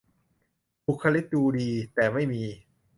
[0.85, 2.41] บุคลิกดูดี แต่ไม่มี